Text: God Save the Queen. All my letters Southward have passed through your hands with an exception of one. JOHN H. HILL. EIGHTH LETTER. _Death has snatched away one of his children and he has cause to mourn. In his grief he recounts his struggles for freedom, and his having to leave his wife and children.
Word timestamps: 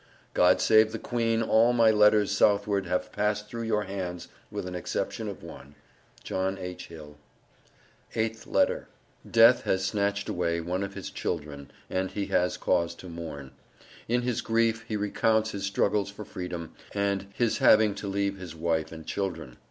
God 0.33 0.59
Save 0.61 0.93
the 0.93 0.97
Queen. 0.97 1.43
All 1.43 1.73
my 1.73 1.91
letters 1.91 2.31
Southward 2.35 2.87
have 2.87 3.11
passed 3.11 3.47
through 3.47 3.61
your 3.61 3.83
hands 3.83 4.29
with 4.49 4.65
an 4.65 4.73
exception 4.73 5.29
of 5.29 5.43
one. 5.43 5.75
JOHN 6.23 6.57
H. 6.57 6.87
HILL. 6.87 7.19
EIGHTH 8.15 8.47
LETTER. 8.47 8.87
_Death 9.29 9.61
has 9.61 9.85
snatched 9.85 10.27
away 10.27 10.59
one 10.59 10.81
of 10.81 10.95
his 10.95 11.11
children 11.11 11.69
and 11.87 12.09
he 12.09 12.25
has 12.25 12.57
cause 12.57 12.95
to 12.95 13.07
mourn. 13.09 13.51
In 14.07 14.23
his 14.23 14.41
grief 14.41 14.85
he 14.87 14.95
recounts 14.97 15.51
his 15.51 15.65
struggles 15.65 16.09
for 16.09 16.25
freedom, 16.25 16.73
and 16.95 17.27
his 17.35 17.59
having 17.59 17.93
to 17.93 18.07
leave 18.07 18.37
his 18.37 18.55
wife 18.55 18.91
and 18.91 19.05
children. 19.05 19.57